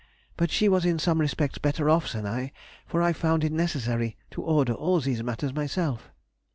But 0.35 0.49
she 0.49 0.67
was 0.67 0.83
in 0.83 0.97
some 0.97 1.21
respects 1.21 1.59
better 1.59 1.87
off 1.87 2.11
than 2.11 2.25
I, 2.25 2.53
for 2.87 3.03
I 3.03 3.13
found 3.13 3.43
it 3.43 3.51
necessary 3.51 4.17
to 4.31 4.41
order 4.41 4.73
all 4.73 4.99
these 4.99 5.21
matters 5.21 5.53
myself. 5.53 6.09